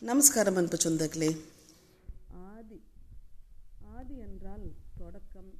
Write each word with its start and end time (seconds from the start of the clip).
நமஸ்காரம் 0.00 0.56
அன்பு 0.56 0.76
சொந்தங்களே. 0.76 1.28
ஆதி 2.28 2.78
ஆதி 3.96 4.16
என்றால் 4.18 4.66
தொடக்கம் 4.96 5.50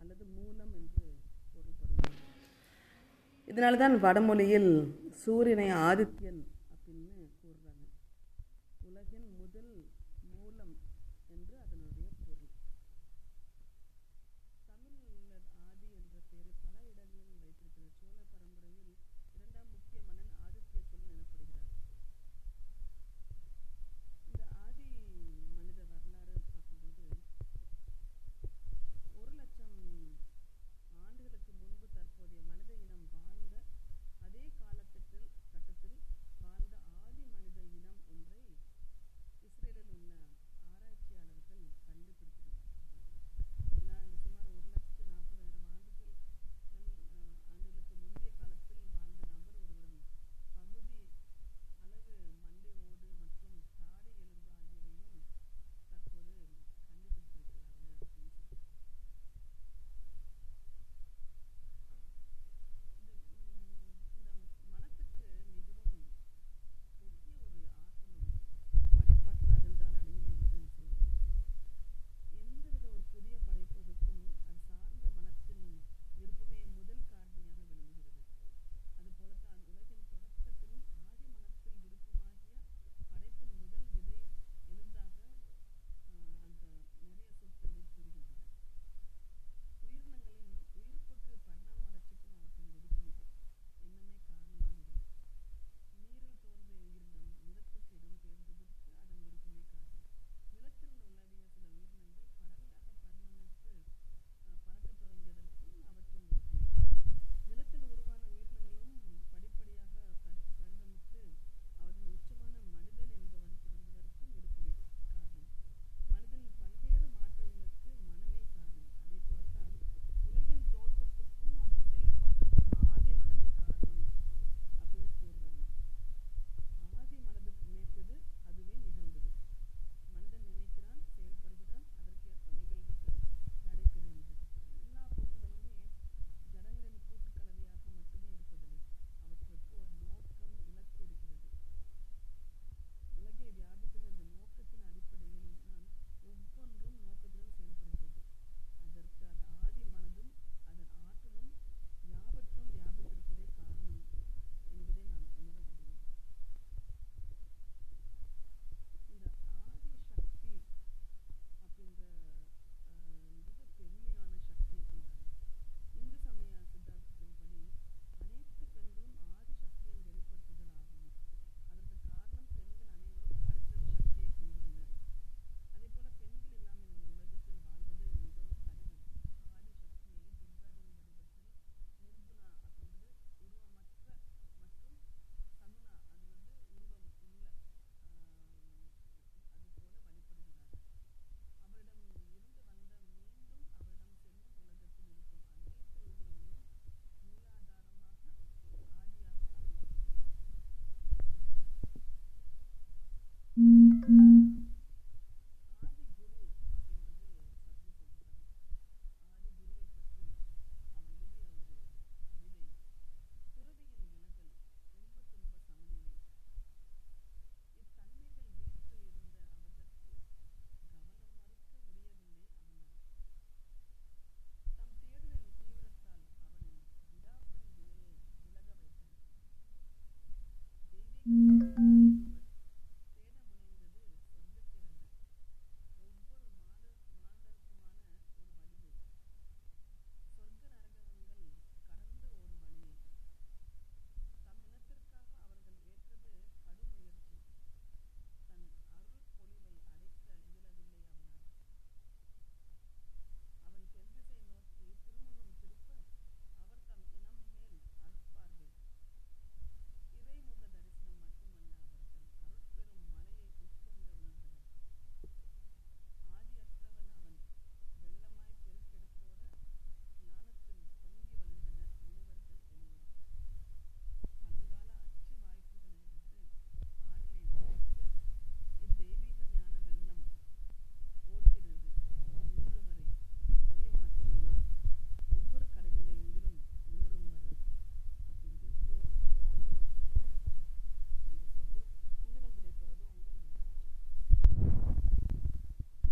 அல்லது 0.00 0.24
மூலம் 0.24 0.72
என்று 0.74 1.06
பொருள்படுகிறது. 1.52 2.20
இதனால 3.46 3.78
தான் 3.78 4.00
வடமொழியில் 4.00 4.70
சூரியனை 5.22 5.68
ஆதித்யன் 5.72 6.42
அப்படின்னு 6.72 7.24
கூறுறாங்க. 7.40 7.86
உலகின் 8.84 9.28
முதல் 9.38 9.86
மூலம் 10.34 10.76
என்று 11.28 11.56
அதனுடைய 11.58 12.08